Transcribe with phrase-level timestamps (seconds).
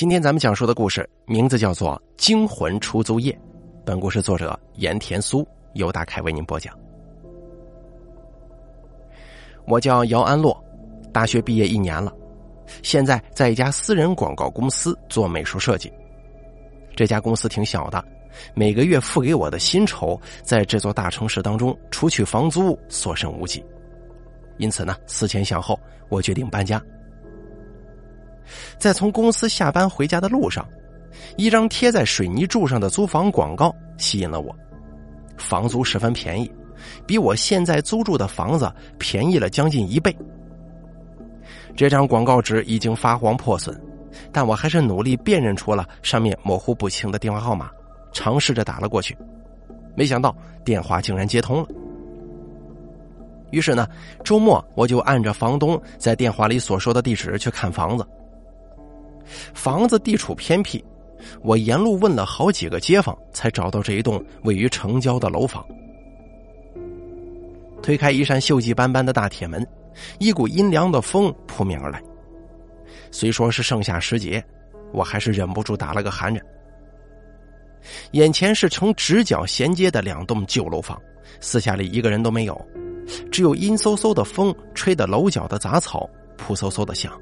[0.00, 3.30] 今天咱们讲述的故事名字叫做《惊魂出租夜》，
[3.84, 6.74] 本故事作者盐田苏由大凯为您播讲。
[9.66, 10.58] 我叫姚安洛，
[11.12, 12.10] 大学毕业一年了，
[12.82, 15.92] 现在在一家私人广告公司做美术设计。
[16.96, 18.02] 这家公司挺小的，
[18.54, 23.62] 每个月付给我的薪酬在这座大城市当中，除去房租，所剩无几。
[24.56, 25.78] 因此呢，思前想后，
[26.08, 26.82] 我决定搬家。
[28.78, 30.66] 在从公司下班回家的路上，
[31.36, 34.54] 一张贴在水泥柱上的租房广告吸引了我。
[35.36, 36.50] 房租十分便宜，
[37.06, 40.14] 比我现在租住的房子便宜了将近一倍。
[41.76, 43.80] 这张广告纸已经发黄破损，
[44.32, 47.70] 但我还是努力辨认出了上面模糊不清的电话号码，
[48.12, 49.16] 尝试着打了过去。
[49.94, 51.66] 没想到电话竟然接通了。
[53.50, 53.88] 于是呢，
[54.22, 58.06] 周末我就按着房东在电话里所说的地址去看房子。
[59.54, 60.84] 房子地处偏僻，
[61.42, 65.64] 我沿路问了好几个街坊，才找到这一栋位于城郊的楼房。
[67.82, 69.66] 推开一扇锈迹斑斑的大铁门，
[70.18, 72.02] 一股阴凉的风扑面而来。
[73.10, 74.44] 虽说是盛夏时节，
[74.92, 76.44] 我还是忍不住打了个寒颤。
[78.12, 81.00] 眼前是呈直角衔接的两栋旧楼房，
[81.40, 82.66] 四下里一个人都没有，
[83.32, 87.18] 只有阴飕飕的风吹得楼角的杂草扑嗖嗖的响。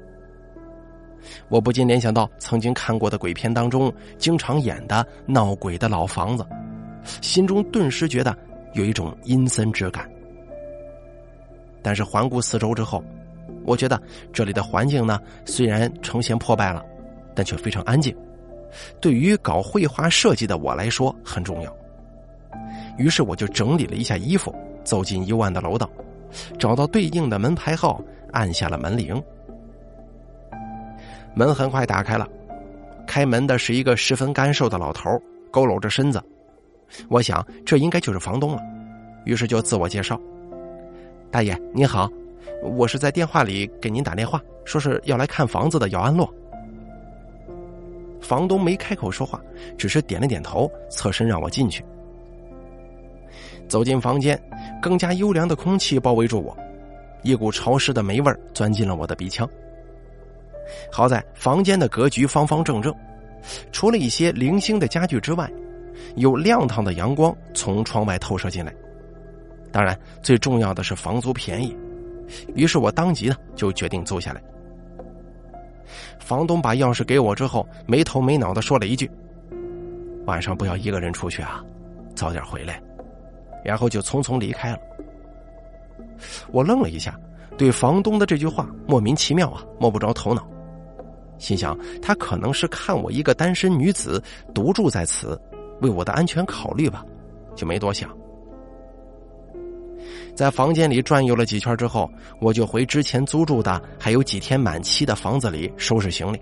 [1.47, 6.45] 我不禁联想到曾经看过的鬼片当中经常演的闹鬼的老房子，
[7.21, 8.35] 心中顿时觉得
[8.73, 10.09] 有一种阴森之感。
[11.81, 13.03] 但是环顾四周之后，
[13.65, 14.01] 我觉得
[14.33, 16.83] 这里的环境呢虽然呈现破败了，
[17.33, 18.15] 但却非常安静，
[18.99, 21.75] 对于搞绘画设计的我来说很重要。
[22.97, 25.89] 于是我就整理了一下衣服，走进幽暗的楼道，
[26.57, 28.01] 找到对应的门牌号，
[28.33, 29.21] 按下了门铃。
[31.33, 32.27] 门很快打开了，
[33.07, 35.09] 开门的是一个十分干瘦的老头，
[35.51, 36.21] 佝偻着身子。
[37.07, 38.61] 我想这应该就是房东了，
[39.25, 40.19] 于是就自我介绍
[41.31, 42.09] ：“大爷您好，
[42.63, 46.27] 我是在电话里给您打电话，说是要来看房子的姚安洛。”
[48.19, 49.41] 房东没开口说话，
[49.77, 51.85] 只是点了点头，侧身让我进去。
[53.67, 54.39] 走进房间，
[54.81, 56.57] 更加优良的空气包围住我，
[57.23, 59.47] 一股潮湿的霉味钻进了我的鼻腔。
[60.91, 62.93] 好在房间的格局方方正正，
[63.71, 65.49] 除了一些零星的家具之外，
[66.15, 68.73] 有亮堂的阳光从窗外透射进来。
[69.71, 71.75] 当然，最重要的是房租便宜，
[72.55, 74.41] 于是我当即呢就决定租下来。
[76.19, 79.09] 房东把钥匙给我之后，没头没脑的说了一句
[80.25, 81.63] ：“晚上不要一个人出去啊，
[82.15, 82.81] 早点回来。”
[83.65, 84.79] 然后就匆匆离开了。
[86.51, 87.19] 我愣了一下，
[87.57, 90.47] 对房东的这句话莫名其妙啊，摸不着头脑。
[91.39, 94.21] 心想，他可能是看我一个单身女子
[94.53, 95.39] 独住在此，
[95.81, 97.03] 为我的安全考虑吧，
[97.55, 98.15] 就没多想。
[100.35, 106.39] 在房间里转悠了几圈之后，我就回之前租住的还有几天满期的房子里收拾行李。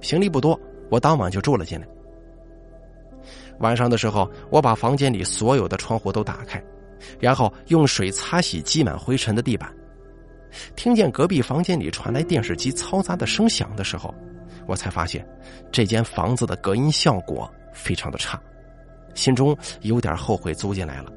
[0.00, 0.58] 行李不多，
[0.90, 1.86] 我当晚就住了进来。
[3.58, 6.62] 晚上的时候，我把房间里所有的窗户都打开，
[7.18, 9.70] 然后用水擦洗积满灰尘的地板。
[10.74, 14.14] 听见隔壁房间里传来电视机嘈杂的声响的时候，
[14.66, 15.26] 我才发现
[15.70, 18.40] 这间房子的隔音效果非常的差，
[19.14, 21.12] 心中有点后悔租进来了。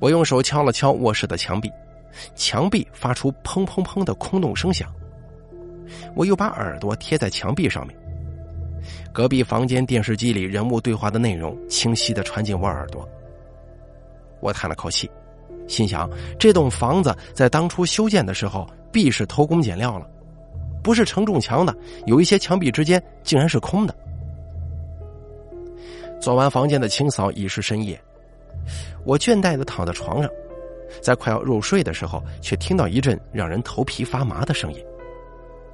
[0.00, 1.70] 我用手敲了敲卧室的墙壁，
[2.34, 4.92] 墙壁发出砰砰砰的空洞声响。
[6.14, 7.98] 我又把耳朵贴在墙壁上面，
[9.12, 13.08] 隔壁房间电视机里人物对话的内容清晰的传进我耳朵。
[14.40, 15.10] 我叹了口气。
[15.68, 20.08] 心想，这栋房子在当初修建的时候必是偷工减料了，
[20.82, 23.94] 不是承重墙的，有一些墙壁之间竟然是空的。
[26.20, 28.00] 做完房间的清扫已是深夜，
[29.04, 30.30] 我倦怠的躺在床上，
[31.00, 34.84] 在快要入睡的时候，却听到一阵让人头皮发麻的声音，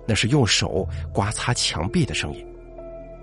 [0.06, 2.44] 那是用手刮擦墙壁的声音，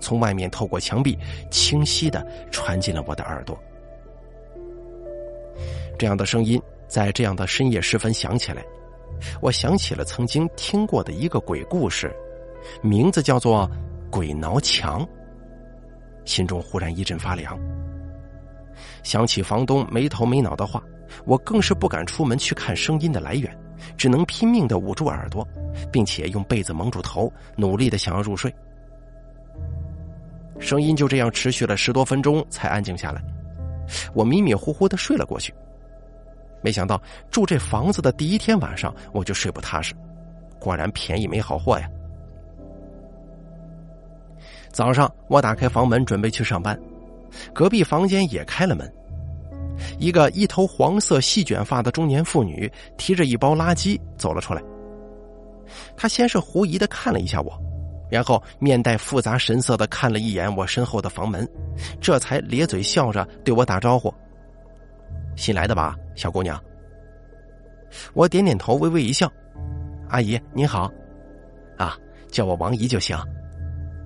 [0.00, 1.16] 从外面透过墙壁
[1.50, 3.56] 清晰的传进了我的耳朵。
[5.98, 8.64] 这样的声音在这样的深夜时分响起来，
[9.40, 12.14] 我想起了曾经听过的一个鬼故事，
[12.82, 13.70] 名字叫做
[14.10, 15.04] 《鬼挠墙》。
[16.24, 17.58] 心中忽然一阵发凉。
[19.02, 20.82] 想起房东没头没脑的话，
[21.24, 23.56] 我更是不敢出门去看声音的来源，
[23.96, 25.46] 只能拼命的捂住耳朵，
[25.92, 28.52] 并且用被子蒙住头，努力的想要入睡。
[30.58, 33.22] 声音就这样持续了十多分钟，才安静下来。
[34.14, 35.54] 我迷迷糊糊的睡了过去。
[36.62, 37.00] 没想到
[37.30, 39.94] 住这房子的第一天晚上，我就睡不踏实。
[40.60, 41.90] 果然便宜没好货呀！
[44.70, 46.78] 早上我打开房门准备去上班，
[47.52, 48.90] 隔壁房间也开了门。
[49.98, 54.62] 一个一头黄色细卷发的中年妇女提着一包垃圾走了出来。
[55.96, 57.52] 她先是狐疑的看了一下我，
[58.12, 61.48] 然后面带复杂神色的看了一眼我身后的房门，
[61.98, 64.12] 这才咧嘴笑着对我打招呼
[65.34, 66.62] ：“新来的吧，小姑娘？”
[68.12, 69.32] 我点点头，微微一笑
[70.10, 70.92] ：“阿姨您好，
[71.78, 71.96] 啊，
[72.30, 73.16] 叫我王姨就行。”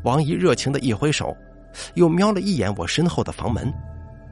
[0.05, 1.37] 王姨热情的一挥手，
[1.95, 3.75] 又瞄了一眼我身后的房门。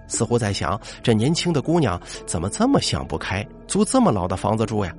[0.06, 4.94] 似乎在想，这年轻的姑娘怎么这么想不开，租这么老的房子住呀？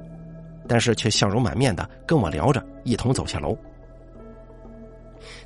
[0.67, 3.57] 但是却笑容满面的跟我聊着，一同走下楼。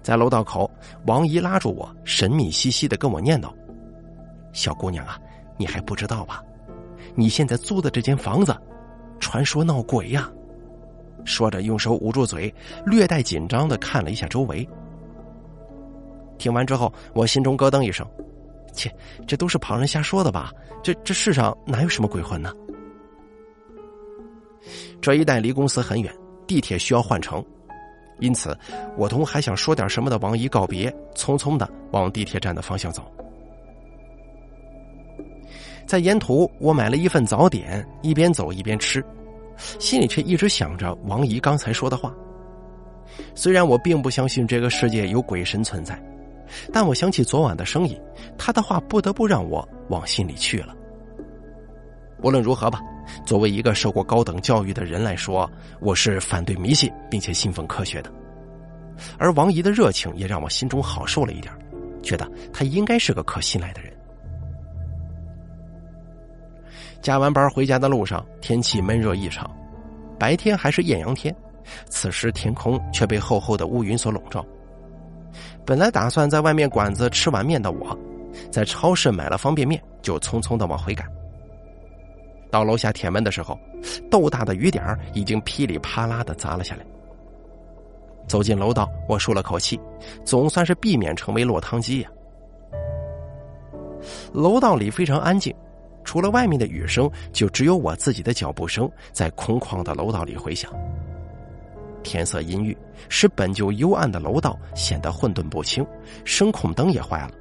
[0.01, 0.69] 在楼道口，
[1.05, 3.51] 王姨拉住我，神秘兮兮的跟我念叨
[4.53, 5.19] ：“小姑娘啊，
[5.57, 6.43] 你还不知道吧？
[7.15, 8.55] 你现在租的这间房子，
[9.19, 10.29] 传说闹鬼呀！”
[11.25, 12.53] 说着，用手捂住嘴，
[12.85, 14.67] 略带紧张的看了一下周围。
[16.37, 18.07] 听完之后，我心中咯噔一声。
[18.71, 18.89] 切，
[19.27, 20.53] 这都是旁人瞎说的吧？
[20.81, 22.53] 这这世上哪有什么鬼魂呢？
[25.01, 26.13] 这一带离公司很远，
[26.47, 27.43] 地铁需要换乘，
[28.19, 28.57] 因此
[28.97, 33.03] 我同还想说点什么的王姨告别，匆匆的往地铁站的方向走。
[35.85, 39.03] 在沿途，我买了一份早点，一边走一边吃，
[39.79, 42.13] 心里却一直想着王姨刚才说的话。
[43.33, 45.99] 虽然我并不相信这个世界有鬼神存在。
[46.73, 47.95] 但我想起昨晚的声音，
[48.35, 50.75] 他的话不得不让我往心里去了。
[52.21, 52.81] 无论如何吧，
[53.25, 55.49] 作为一个受过高等教育的人来说，
[55.79, 58.11] 我是反对迷信并且信奉科学的。
[59.17, 61.53] 而王姨的热情也让我心中好受了一点，
[62.03, 63.93] 觉得她应该是个可信赖的人。
[67.01, 69.49] 加完班回家的路上，天气闷热异常，
[70.19, 71.33] 白天还是艳阳天，
[71.87, 74.45] 此时天空却被厚厚的乌云所笼罩。
[75.65, 77.97] 本来打算在外面馆子吃碗面的我，
[78.51, 81.07] 在超市买了方便面，就匆匆的往回赶。
[82.49, 83.57] 到楼下铁门的时候，
[84.09, 86.85] 豆大的雨点已经噼里啪啦的砸了下来。
[88.27, 89.79] 走进楼道，我舒了口气，
[90.23, 92.09] 总算是避免成为落汤鸡呀。
[94.33, 95.53] 楼道里非常安静，
[96.03, 100.71] 除了外面的雨声，就只有我自己的脚步声在空旷的楼道里回响。
[102.01, 102.75] 天色阴郁，
[103.09, 105.85] 使本就幽暗的楼道显得混沌不清，
[106.23, 107.31] 声控灯也坏了。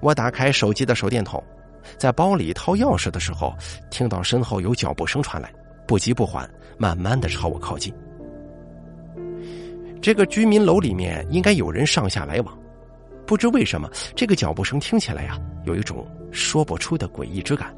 [0.00, 1.42] 我打开手机的手电筒，
[1.98, 3.54] 在包里掏钥匙的时候，
[3.90, 5.52] 听到身后有脚步声传来，
[5.86, 6.48] 不急不缓，
[6.78, 7.92] 慢慢的朝我靠近。
[10.00, 12.58] 这个居民楼里面应该有人上下来往，
[13.26, 17.74] 不知为什么，这个脚步声听起来呀，有一种说不出的诡异之感。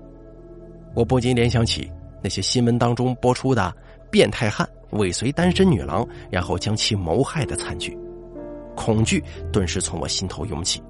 [0.94, 1.90] 我不禁联想起
[2.22, 3.74] 那些新闻当中播出的。
[4.08, 7.98] 变态汉尾随单身女郎，然后将其谋害的惨剧，
[8.76, 10.80] 恐惧顿时从我心头涌起。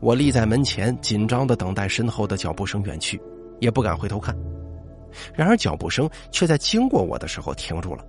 [0.00, 3.20] 我立在门前，紧张的等待身后的脚步声远去，
[3.58, 4.36] 也不敢回头看。
[5.34, 8.04] 然而脚步声却在经过我的时候停住了。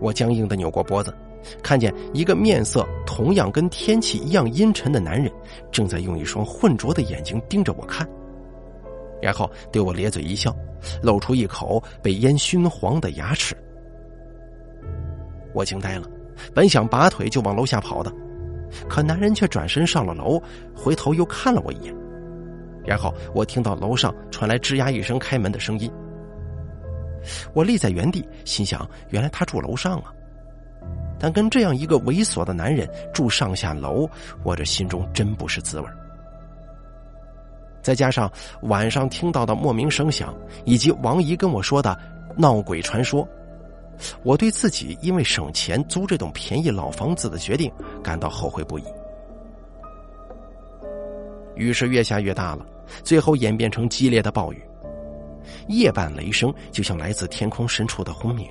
[0.00, 1.14] 我僵硬的扭过脖子，
[1.62, 5.32] 看见一个面色同样跟天气一样阴沉的男人，
[5.70, 8.08] 正在用一双浑浊的眼睛盯着我看。
[9.22, 10.54] 然后对我咧嘴一笑，
[11.02, 13.56] 露出一口被烟熏黄的牙齿。
[15.54, 16.06] 我惊呆了，
[16.54, 18.12] 本想拔腿就往楼下跑的，
[18.88, 20.40] 可男人却转身上了楼，
[20.74, 21.94] 回头又看了我一眼。
[22.84, 25.90] 然后我听到楼上传来吱呀一声开门的声音。
[27.52, 30.12] 我立在原地，心想：原来他住楼上啊！
[31.18, 34.08] 但跟这样一个猥琐的男人住上下楼，
[34.42, 35.86] 我这心中真不是滋味
[37.82, 38.30] 再加上
[38.62, 40.34] 晚上听到的莫名声响，
[40.64, 41.98] 以及王姨跟我说的
[42.36, 43.28] 闹鬼传说，
[44.22, 47.70] 我对自己因为省钱租这栋便宜老房子的决定
[48.02, 48.84] 感到后悔不已。
[51.54, 52.64] 雨是越下越大了，
[53.02, 54.62] 最后演变成激烈的暴雨。
[55.68, 58.48] 夜半雷声就像来自天空深处的轰鸣，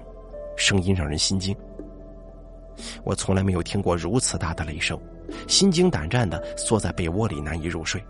[0.55, 1.55] 声音让人心惊。
[3.03, 4.99] 我从来没有听过如此大的雷声，
[5.47, 8.03] 心惊胆战的缩在被窝里难以入睡。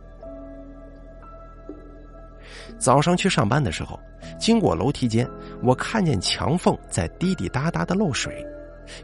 [2.80, 4.00] 早上去上班的时候，
[4.40, 5.30] 经过楼梯间，
[5.62, 8.44] 我看见墙缝在滴滴答答的漏水，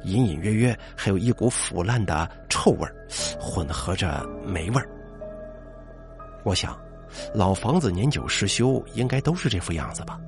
[0.03, 2.87] 隐隐约约还有一股腐烂的臭味
[3.39, 4.89] 混合着霉味儿
[6.43, 6.77] 我想，
[7.33, 10.19] 老房子年久失修，应该都是这副样子吧。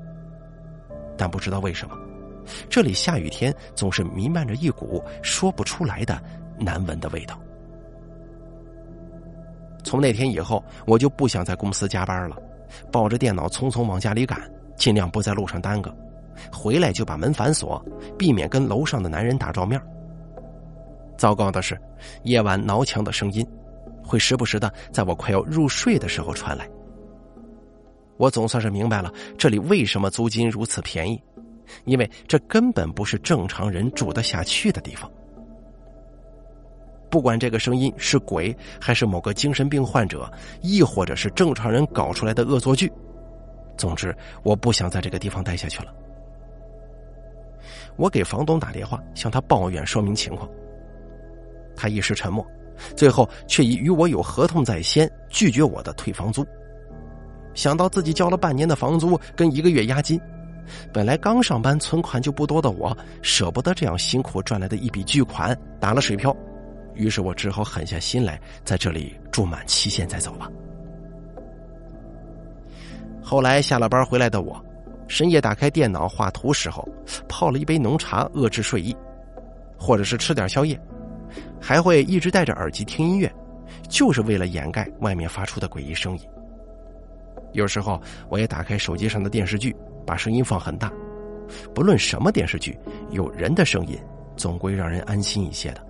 [1.18, 1.98] 但不知道为什么，
[2.70, 6.22] 这里下雨天总是弥漫着一股说不出来的
[6.60, 7.40] 难闻的味道。
[9.84, 12.38] 从那天以后，我就不想在公司加班了。
[12.92, 14.40] 抱着电脑匆匆往家里赶，
[14.76, 15.96] 尽量不在路上耽搁。
[16.52, 17.84] 回来就把门反锁，
[18.18, 19.82] 避免跟楼上的男人打照面。
[21.18, 21.80] 糟糕的是，
[22.24, 23.46] 夜晚挠墙的声音
[24.04, 26.70] 会时不时的在我快要入睡的时候传来。
[28.18, 31.22] 我总算是明白了这里为什么租金如此便宜，
[31.86, 35.12] 因为这根本不是正常人住得下去的地方。
[37.10, 40.30] 不管这个声音是鬼，还是某个精神病患者，
[40.62, 42.92] 亦或者是正常人搞出来的恶作剧，
[43.78, 45.94] 总之，我不想在这个地方待下去了。
[47.96, 50.50] 我给房东打电话，向他抱怨说明情况。
[51.76, 52.46] 他一时沉默，
[52.96, 56.46] 最后却以与我有合同在先，拒绝我的退房租。
[57.54, 60.20] 想到自己交了半年的房租跟一个月押金，
[60.94, 66.36] 本来刚上班存款就不多的我，舍不得这样辛苦赚来的一笔巨款打了水漂。
[66.98, 70.50] 于是我只好狠下心来，在这里住满期限再走吧。
[73.22, 74.64] 后来下了班回来的我，
[75.08, 76.88] 深夜打开电脑画图时候，
[77.28, 78.96] 泡了一杯浓茶遏制睡意，
[79.78, 80.80] 或者是吃点宵夜，
[81.62, 83.32] 还会一直戴着耳机听音乐，
[83.90, 86.24] 就是为了掩盖外面发出的诡异声音。
[87.54, 89.76] 有时候我也打开手机上的电视剧，
[90.06, 90.92] 把声音放很大。
[91.74, 92.78] 不论什么电视剧，
[93.12, 93.98] 有人的声音
[94.36, 95.87] 总归让人安心一些的。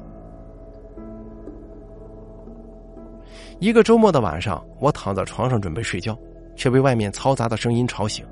[3.60, 6.16] 一个周末的晚上，我躺在床上准备睡觉，
[6.56, 8.24] 却被外面嘈杂的声音吵醒，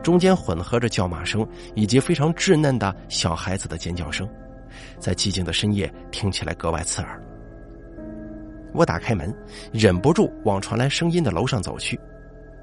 [0.00, 4.28] 中间混合着叫骂声以及非常稚嫩的小孩子的尖叫声，
[5.00, 7.20] 在寂静的深夜听起来格外刺耳。
[8.72, 9.34] 我打开门，
[9.72, 11.98] 忍不住往传来声音的楼上走去，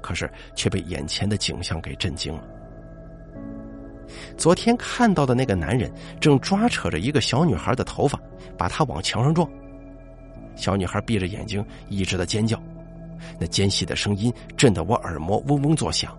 [0.00, 2.42] 可是却被眼前的景象给震惊了。
[4.38, 8.18] 昨天看到的那个男人正抓扯着一个小女孩的头发，
[8.56, 9.46] 把她往墙上撞。
[10.54, 12.60] 小女孩闭着眼睛，一直在尖叫，
[13.38, 16.16] 那尖细的声音震得我耳膜嗡嗡作响。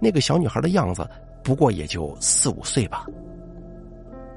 [0.00, 1.08] 那个小女孩的样子
[1.42, 3.06] 不过也就四五岁吧。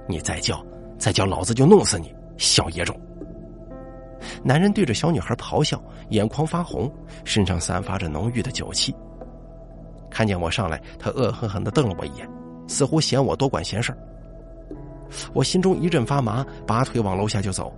[0.07, 0.63] 你再叫，
[0.97, 2.99] 再叫，老子就弄死你，小野种！
[4.43, 6.91] 男人对着小女孩咆哮，眼眶发红，
[7.23, 8.93] 身上散发着浓郁的酒气。
[10.09, 12.29] 看见我上来，他恶狠狠的瞪了我一眼，
[12.67, 13.95] 似乎嫌我多管闲事
[15.33, 17.73] 我心中一阵发麻，拔腿往楼下就走。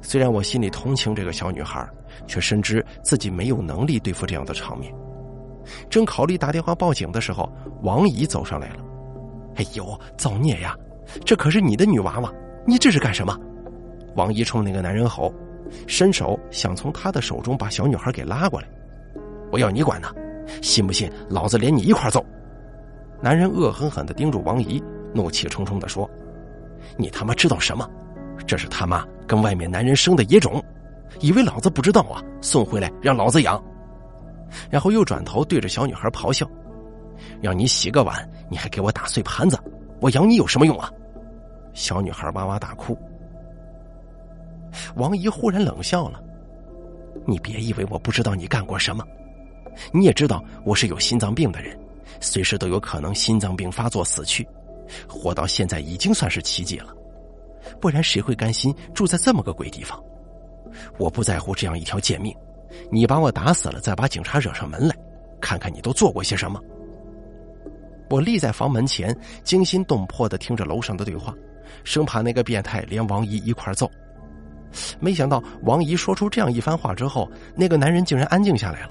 [0.00, 1.88] 虽然我心里同情这个小女孩，
[2.26, 4.92] 却深知自己没有能力对付这样的场面。
[5.90, 7.50] 正考虑打电话报警的时候，
[7.82, 8.76] 王姨走上来了。
[9.56, 10.76] “哎呦，造孽呀！
[11.24, 12.32] 这可是你的女娃娃，
[12.66, 13.36] 你这是干什么？”
[14.14, 15.34] 王姨冲那个男人吼，
[15.86, 18.68] 伸手想从他的手中把小女孩给拉过来。
[19.50, 20.08] “我要你管呢！
[20.62, 22.24] 信不信老子连你一块揍？”
[23.20, 24.82] 男人恶狠狠的盯住王姨，
[25.14, 26.08] 怒气冲冲的说
[26.96, 27.88] ：“你他妈知道什么？
[28.46, 30.62] 这是他妈！”跟外面男人生的野种，
[31.20, 32.22] 以为老子不知道啊？
[32.40, 33.60] 送回来让老子养，
[34.70, 36.48] 然后又转头对着小女孩咆哮
[37.42, 39.58] ：“让你洗个碗，你还给我打碎盘子，
[40.00, 40.88] 我养你有什么用啊？”
[41.74, 42.96] 小女孩哇哇大哭。
[44.94, 46.22] 王姨忽然冷笑了
[47.26, 49.04] ：“你别以为我不知道你干过什么，
[49.92, 51.76] 你也知道我是有心脏病的人，
[52.20, 54.46] 随时都有可能心脏病发作死去，
[55.08, 56.94] 活到现在已经算是奇迹了。”
[57.80, 60.02] 不然谁会甘心住在这么个鬼地方？
[60.98, 62.34] 我不在乎这样一条贱命，
[62.90, 64.94] 你把我打死了，再把警察惹上门来，
[65.40, 66.60] 看看你都做过些什么。
[68.10, 71.34] 我立在房门前，惊心动魄的听着楼上的对话，
[71.82, 73.90] 生怕那个变态连王姨一块揍。
[75.00, 78.90] 没想到王姨说出这样一番话之后，那个男人竟然安静下来了。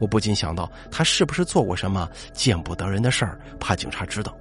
[0.00, 4.34] 我不禁想到，他是不是做过什么见不得人的事儿，怕警察知道？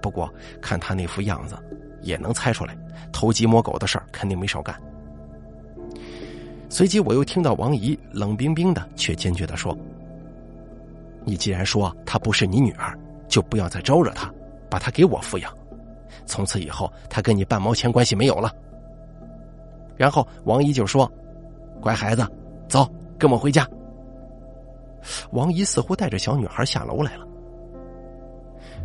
[0.00, 1.56] 不过看他那副样子。
[2.02, 2.76] 也能猜出来，
[3.12, 4.74] 偷鸡摸狗的事儿肯定没少干。
[6.68, 9.76] 随即，我又听到王姨冷冰冰的却坚决的说
[11.24, 14.32] ：“你既然说她不是你女儿，就不要再招惹她，
[14.70, 15.52] 把她给我抚养。
[16.24, 18.50] 从此以后，她跟你半毛钱关系没有了。”
[19.96, 21.10] 然后王姨就说
[21.78, 22.26] ：“乖孩子，
[22.68, 23.68] 走，跟我回家。”
[25.32, 27.26] 王姨似乎带着小女孩下楼来了。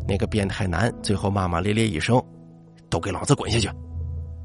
[0.05, 2.21] 那个变态男最后骂骂咧咧一声。
[2.89, 3.67] 都给老子滚下去！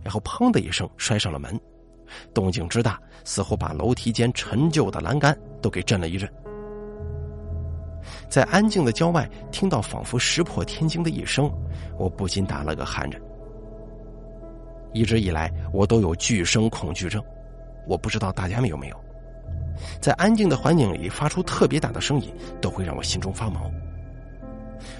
[0.03, 1.59] 然后砰的一声摔上了门，
[2.35, 6.29] 动静之大，似乎把楼梯间陈旧的栏杆都给震了一震。
[8.29, 11.49] 在安静的郊外听到仿佛石破天惊的一声，
[11.97, 13.21] 我不禁打了个寒颤。
[14.93, 17.23] 一直以来我都有巨声恐惧症，
[17.87, 18.97] 我不知道大家们有没有，
[20.01, 23.71] 在安静的环境里发出特别大的声音，都会让我心中发毛。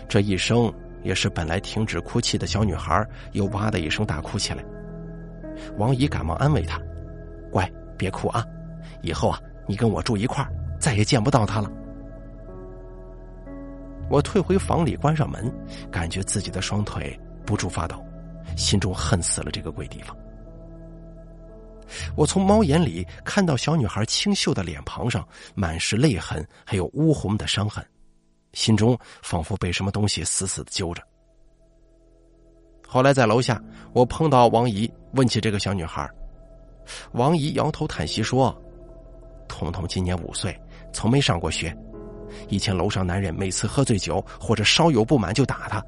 [0.09, 0.73] 这一声。
[1.03, 4.65] 也是本来停止哭泣的小女孩，又哇的一声大哭起来。
[5.77, 6.81] 王姨赶忙安慰她
[7.51, 8.45] ：“乖，别哭啊，
[9.03, 11.71] 以后啊，你跟我住一块儿，再也见不到她了。”
[14.11, 15.51] 我退回房里，关上门，
[15.91, 18.05] 感觉自己的双腿不住发抖，
[18.57, 20.17] 心中恨死了这个鬼地方。
[22.17, 27.85] 我从猫眼里看到小女孩清秀的脸庞上满是泪痕，还有乌红的伤痕，
[28.53, 31.03] 心中仿佛被什么东西死死的揪着。
[32.87, 36.09] 后来在楼下，我碰到王姨，问起这个小女孩，
[37.13, 38.55] 王姨摇头叹息说
[39.49, 40.55] ：“彤彤今年五岁，
[40.93, 41.75] 从没上过学。
[42.49, 45.85] 以前楼上男人每次喝醉酒或者稍有不满就打她，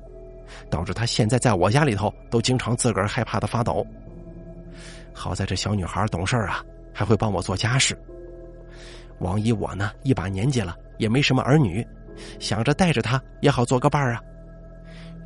[0.70, 3.86] 导致她现在在我家里头都经常自个儿害怕的发抖。
[5.12, 7.98] 好在这小女孩懂事啊，还会帮我做家事。
[9.20, 11.86] 王姨我呢一把年纪了，也没什么儿女，
[12.38, 14.22] 想着带着她也好做个伴儿啊。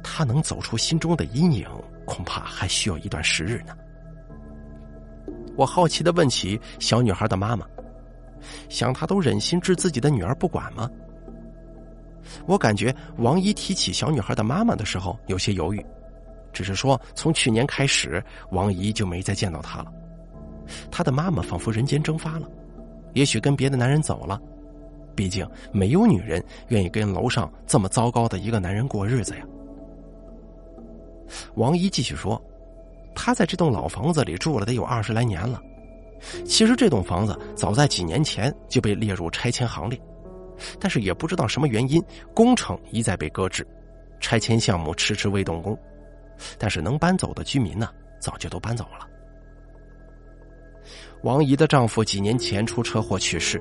[0.02, 1.68] 她能走出心中的阴影，
[2.06, 3.76] 恐怕还需要一段时日呢。
[5.56, 7.66] 我好奇的问起小女孩的妈妈，
[8.68, 10.88] 想她都忍心置自己的女儿不管吗？
[12.46, 15.84] 我感觉王姨提起小女孩的妈妈的时候有些犹豫，
[16.52, 19.92] 只是说从去年开始，王姨就没再见到她了。
[20.90, 22.48] 她的妈妈仿佛人间蒸发了，
[23.14, 24.40] 也许跟别的男人走了。
[25.18, 29.44] 毕竟没有女人愿意跟楼上这么糟糕的一个男人过日子呀。
[31.56, 32.40] 王姨继续说
[33.16, 35.60] ：“她在这栋老房子里住了得有二十来年了。
[36.44, 40.00] 其实这栋房子早在几年前就被列入拆迁行列。”
[40.78, 42.00] 但是也不知道什么原因，
[42.32, 43.66] 工程一再被搁置，
[44.20, 45.76] 拆迁项目迟迟未动工。
[46.56, 49.04] 但是能搬走的居民呢，早就都搬走了。
[51.22, 53.60] 王姨的丈夫几年前出车祸去世，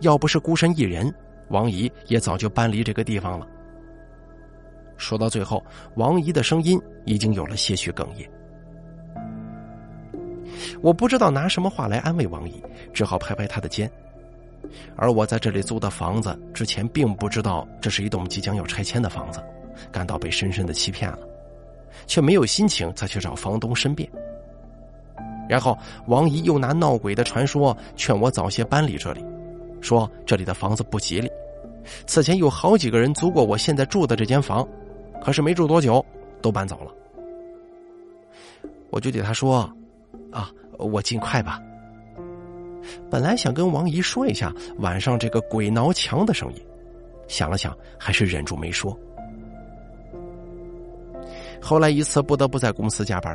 [0.00, 1.12] 要不是孤身一人，
[1.48, 3.46] 王姨也早就搬离这个地方了。
[4.96, 5.62] 说到最后，
[5.96, 8.30] 王姨的声音已经有了些许哽咽。
[10.80, 13.90] 我不知道拿什么话来安慰王姨，只好拍拍她的肩。
[14.96, 19.44] 而我在这里租的房子，之前并不知道这是一栋即将要拆迁的房子，
[19.92, 21.18] 感到被深深的欺骗了，
[22.06, 24.08] 却没有心情再去找房东申辩。
[25.48, 25.76] 然后
[26.06, 29.24] 王姨又拿闹鬼的传说劝我早些搬离这里，
[29.80, 31.30] 说这里的房子不吉利，
[32.06, 34.66] 此前有好几个人租过我现在住的这间房，
[35.22, 36.04] 可是没住多久
[36.40, 36.90] 都搬走了。
[38.90, 39.70] 我就对他说
[40.30, 41.60] ：“啊，我尽快吧。”
[43.10, 46.62] 本来想跟王姨说一下晚上这个鬼挠墙的声音，
[47.28, 48.96] 想了想，还是忍住没说。
[51.60, 53.34] 后来一次不得不在公司加班，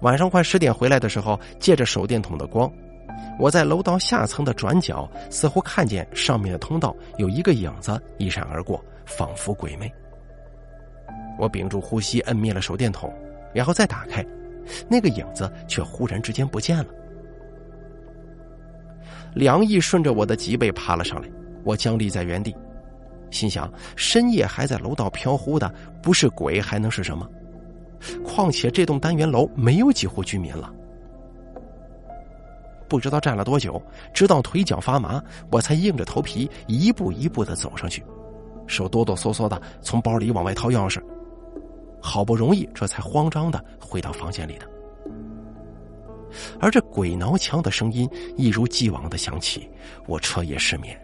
[0.00, 2.70] 晚上快十点回来的时候，借着手电筒的光，
[3.38, 9.92] 我在楼道下层的转角，似乎看见上面的通道有一个影子一闪而过，仿佛鬼魅。
[11.38, 13.12] 我屏住呼吸，摁灭了手电筒，
[13.52, 14.24] 然后再打开，
[14.88, 16.86] 那个影子却忽然之间不见了。
[19.34, 21.28] 凉意顺着我的脊背爬了上来，
[21.62, 22.56] 我僵立在原地，
[23.30, 25.70] 心想：深夜还在楼道飘忽的，
[26.02, 27.28] 不是鬼还能是什么？
[28.24, 30.72] 况且这栋单元楼没有几户居民了。
[32.88, 33.82] 不知道站了多久，
[34.14, 38.04] 直到腿脚发麻，我才硬着头皮一步一步的走上去，
[38.66, 41.02] 手哆哆嗦嗦的从包里往外掏钥匙，
[42.00, 44.68] 好不容易这才慌张的回到房间里的。
[46.60, 49.68] 而这鬼挠墙的声音一如既往的响起，
[50.06, 50.96] 我彻夜失眠，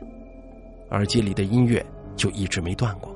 [0.91, 3.13] 耳机里的音乐就一直没断过。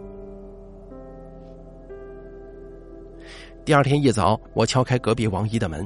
[3.67, 5.85] 第二天一早，我敲开隔壁王姨的门，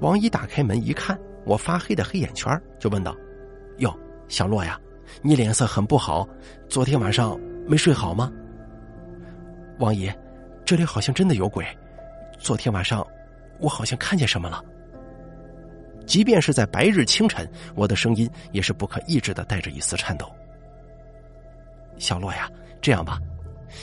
[0.00, 3.14] 王姨打开门一看我发黑的黑眼圈，就问道
[3.76, 3.94] ：“哟，
[4.26, 4.80] 小洛呀，
[5.20, 6.26] 你脸色很不好，
[6.70, 8.32] 昨天晚上没睡好吗？”
[9.80, 10.10] 王姨，
[10.64, 11.62] 这里好像真的有鬼，
[12.38, 13.06] 昨天晚上
[13.58, 14.64] 我好像看见什么了。
[16.06, 20.26] 即便是在白日清晨，我的声音也是不可抑制的带着一丝颤抖。
[21.98, 23.20] 小洛呀，这样吧，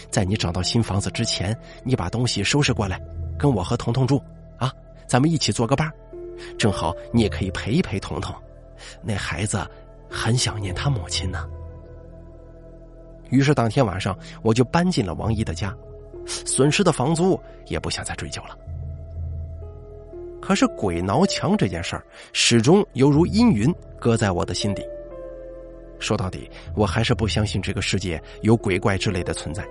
[0.10, 3.02] 在你找到新房子之前，你把东西收拾过来，
[3.38, 4.22] 跟我和彤彤住
[4.58, 4.74] 啊，
[5.08, 5.92] 咱们一起做个伴
[6.58, 8.36] 正好你也可以陪一陪彤彤，
[9.02, 9.66] 那孩子
[10.10, 11.48] 很想念他母亲呢。
[13.30, 15.76] 于是当天晚上，我就搬进了王姨的家，
[16.26, 18.58] 损失的房租也不想再追究了。
[20.42, 24.84] 可是鬼挠墙这件事儿，始终犹如阴云搁在我的心底。
[26.00, 29.64] 说到底，我还是不相信这个世界有鬼怪之类的存在，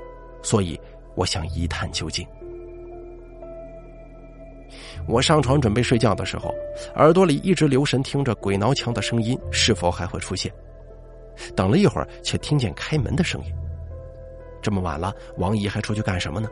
[0.43, 0.79] 所以
[1.15, 2.27] 我想一探究竟。
[5.07, 6.55] 我上床准备睡觉的时候，
[6.97, 10.53] 耳朵里一直留神听着鬼挠墙的声音是否还会出现。
[11.57, 13.53] 等了一会儿，却听见开门的声音。
[14.61, 16.49] 这么晚了，王姨还出去干什么呢？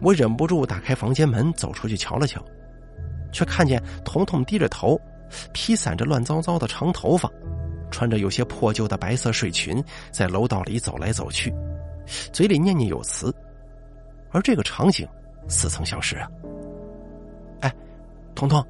[0.00, 2.40] 我忍不住打开房间门，走出去瞧了瞧。
[3.32, 5.00] 却看见彤彤低着头，
[5.52, 7.30] 披散着乱糟糟的长头发，
[7.90, 11.52] 穿着有些破旧的白色睡裙，在楼道里走来走去，
[12.32, 13.34] 嘴里念念有词。
[14.30, 15.06] 而这个场景
[15.48, 16.30] 似曾相识啊！
[17.60, 17.74] 哎，
[18.34, 18.64] 彤彤，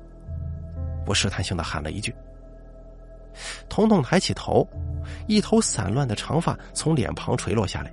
[1.06, 2.14] 我试探性的喊了一句。
[3.68, 4.66] 彤彤抬起头，
[5.28, 7.92] 一头散乱的长发从脸庞垂落下来，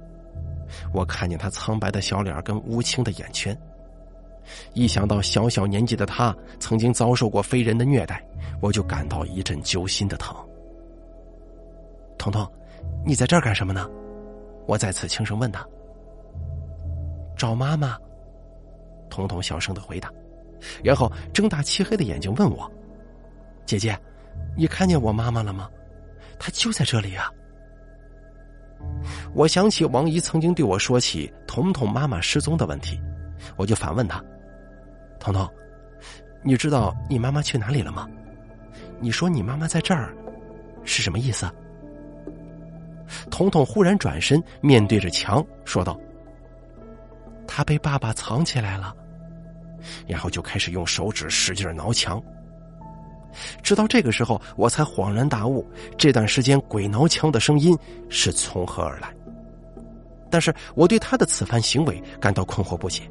[0.93, 3.55] 我看见他苍白的小脸跟乌青的眼圈。
[4.73, 8.25] 一想到小小年纪的他曾经遭受过非人的虐待，
[8.61, 10.33] 我就感到一阵揪心的疼。
[12.29, 12.51] 彤彤，
[13.05, 13.89] 你在这儿干什么呢？
[14.67, 15.65] 我再次轻声问他。
[17.37, 17.97] 找妈妈。
[19.09, 20.11] 彤彤小声的回答，
[20.83, 22.69] 然后睁大漆黑的眼睛问我
[23.65, 23.97] ：“姐姐，
[24.57, 25.69] 你看见我妈妈了吗？
[26.37, 27.31] 她就在这里啊。”
[29.33, 32.99] 我想起王姨曾经对我说起彤彤妈妈失踪的问题，
[33.55, 34.23] 我就反问她
[35.17, 35.49] ：“彤彤，
[36.43, 38.07] 你知道你妈妈去哪里了吗？
[38.99, 40.13] 你说你妈妈在这儿，
[40.83, 41.49] 是什么意思？”
[43.29, 45.99] 彤彤忽然转身，面对着墙说道
[47.47, 48.93] ：“他被爸爸藏起来了。”
[50.07, 52.21] 然后就开始用手指使劲挠墙。
[53.61, 55.65] 直到这个时候，我才恍然大悟，
[55.97, 57.77] 这段时间鬼挠墙的声音
[58.09, 59.13] 是从何而来。
[60.29, 63.03] 但是我对他的此番行为感到困惑不解，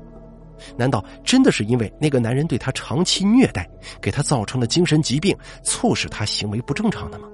[0.76, 3.66] 难道真的是因为那个男人对他长期虐待，
[4.02, 7.28] 给他造成了精神疾病，促使他行为不正常的吗？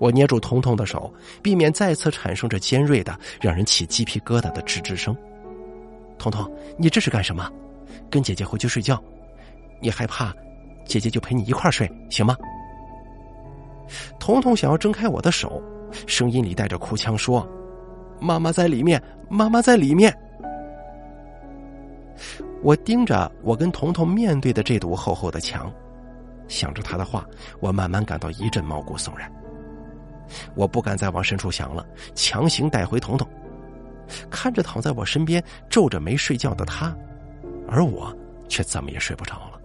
[0.00, 5.14] 我捏住彤彤的手，避免再次产生这尖锐的、让人起鸡皮疙瘩的吱吱声。
[6.18, 7.46] 彤彤，你这是干什么？
[8.10, 8.98] 跟姐姐回去睡觉。
[9.78, 10.34] 你害怕，
[10.86, 12.34] 姐姐就陪你一块睡，行吗？
[14.18, 15.62] 彤彤想要挣开我的手，
[16.06, 17.46] 声音里带着哭腔说
[18.18, 20.16] ：“妈妈在里面，妈妈在里面。”
[22.62, 25.70] 我盯着我跟彤彤面对的这堵厚厚的墙，
[26.48, 27.26] 想着他的话，
[27.60, 29.30] 我慢慢感到一阵毛骨悚然。
[30.54, 33.28] 我不敢再往深处想了，强行带回彤彤，
[34.30, 36.96] 看着躺在我身边皱着眉睡觉的他，
[37.68, 38.14] 而我
[38.48, 39.60] 却怎么也睡不着了。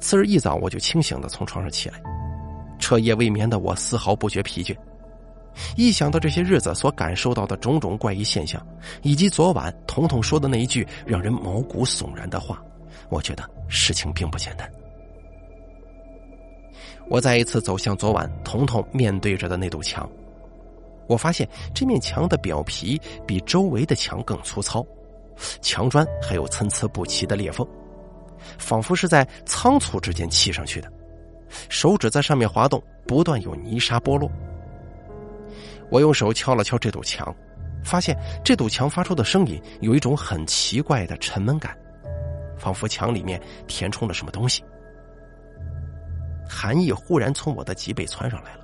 [0.00, 2.00] 次日一早，我就清醒的从床上起来，
[2.78, 4.76] 彻夜未眠的我丝毫不觉疲倦。
[5.76, 8.64] 一想到这些日子所感受到的种种怪异现象，
[9.02, 12.62] 以及昨晚彤彤说的那一句让人毛骨悚然的话，
[13.10, 14.70] 我觉得事情并不简单。
[17.08, 20.08] 我再一次走向昨晚彤彤面对着的那堵墙，
[21.06, 24.84] 我发现这面墙的表皮比周围的墙更粗糙，
[25.60, 27.66] 墙砖还有参差不齐的裂缝，
[28.58, 30.90] 仿佛是在仓促之间砌上去的。
[31.68, 34.30] 手指在上面滑动，不断有泥沙剥落。
[35.90, 37.34] 我用手敲了敲这堵墙，
[37.84, 41.76] 发现这堵墙发出的声音有一种很奇怪的沉闷感，
[42.56, 44.64] 仿佛墙里面填充了什么东西。
[46.52, 48.60] 寒意忽然从我的脊背窜上来了。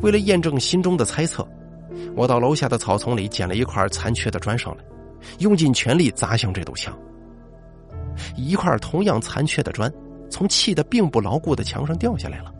[0.00, 1.46] 为了验证心中的猜测，
[2.14, 4.84] 我到楼下的草丛里捡了一块残缺的砖上来，
[5.40, 6.96] 用尽全力砸向这堵墙。
[8.36, 9.92] 一块同样残缺的砖
[10.30, 12.54] 从砌的并不牢固的墙上掉下来了，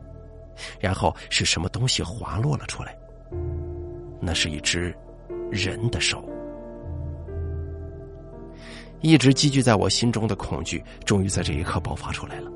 [0.81, 2.99] 然后是什么东西滑落了出来？
[4.21, 4.95] 那是一只
[5.51, 6.29] 人的手。
[9.01, 12.51] 一直积聚在我心中的恐惧，终于在这一刻爆发出来了。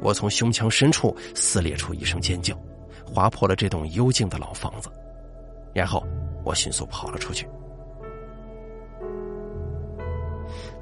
[0.00, 2.56] 我从胸腔深处撕裂出一声尖叫，
[3.04, 4.88] 划破了这栋幽静的老房子，
[5.74, 6.02] 然后
[6.44, 7.48] 我迅速跑了出去。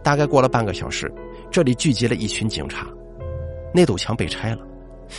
[0.02, 1.12] 大概过了半个小时，
[1.50, 2.86] 这里聚集了一群警察。
[3.74, 4.62] 那堵墙被拆了，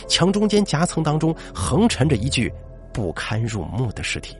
[0.08, 2.52] 墙中间夹层当中横陈着一具
[2.92, 4.36] 不堪入目的尸体。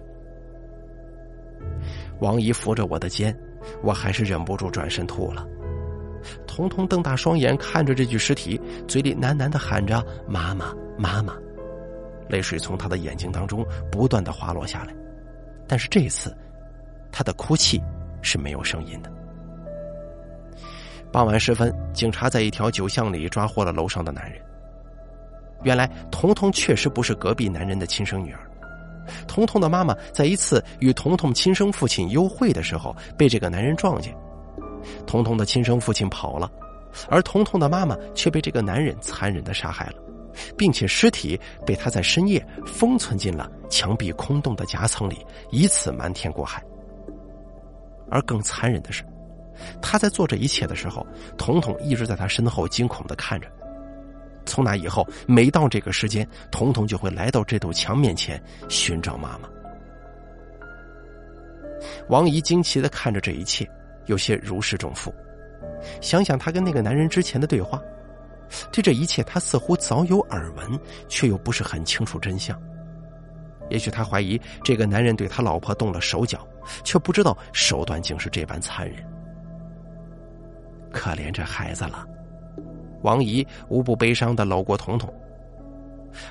[2.20, 3.36] 王姨扶着我的肩，
[3.82, 5.46] 我还是忍不住转身吐了。
[6.46, 11.34] 彤彤瞪大双眼看着这具尸体，嘴里喃喃的喊着“妈妈，妈妈”，
[12.28, 14.94] 泪水从他的眼睛当中不断的滑落下来。
[15.66, 16.34] 但是这一次，
[17.12, 17.82] 他的哭泣
[18.22, 19.12] 是没有声音的。
[21.10, 24.40] 傍晚时分，警察在一条酒巷里抓获了楼上的男人。
[25.62, 28.40] 原来，彤彤确实不是隔壁男人的亲生女儿。
[29.26, 34.14] 彤彤的妈妈在一次与彤彤亲生父亲幽会的时候，被这个男人撞见。
[35.06, 36.50] 彤彤的亲生父亲跑了，
[37.08, 39.94] 而彤彤的妈妈却被这个男人残忍的杀害了，
[40.56, 46.62] 并且尸体被他在深夜封存进了墙壁空洞的夹层里，以此瞒天过海。
[48.10, 49.04] 而更残忍的是，
[49.82, 53.46] 他在做这一切的时候，彤彤一直在他身后惊恐的看着。
[54.46, 59.48] 从那以后，每到这个时间，彤彤就会来到这堵墙面前寻找妈妈。
[62.08, 63.68] 王姨惊奇的看着这一切。
[64.08, 65.14] 有些如释重负，
[66.00, 67.80] 想想他跟那个男人之前的对话，
[68.72, 72.60] 对这一切他似乎早有耳闻，却又不是很清楚真相。
[73.70, 76.46] 也许他怀疑这个男人对他老婆动了手脚，
[76.84, 78.96] 却不知道手段竟是这般残忍。
[80.90, 82.06] 可怜这孩子了，
[83.02, 85.12] 王姨无不悲伤的搂过彤彤，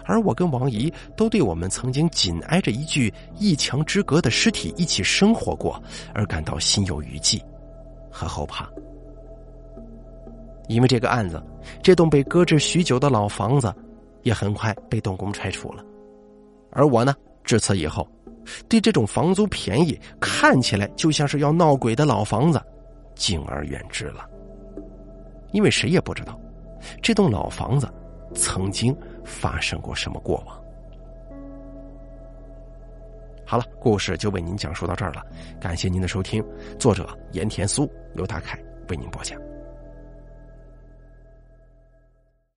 [0.03, 5.79] 而我跟王姨都对我们曾经紧挨着一具一墙之隔的尸体一起生活过
[6.15, 7.39] 而感到心有余悸
[8.17, 8.67] 和后怕。
[10.67, 11.41] 因为这个案子，
[11.83, 13.73] 这栋被搁置许久的老房子
[14.23, 15.85] 也很快被动工拆除了，
[16.71, 18.05] 而我呢，至此以后，
[18.67, 22.61] 对这种房租便宜、看起来就像是要闹鬼的老房子，
[23.15, 24.27] 敬而远之了。
[25.53, 26.37] 因为谁也不知道，
[27.01, 27.87] 这栋老房子
[28.33, 30.61] 曾经发生过什么过往。
[33.45, 35.23] 好了，故事就为您讲述到这儿了，
[35.61, 36.43] 感谢您的收听。
[36.77, 39.46] 作者盐田苏，由大凯为您播讲。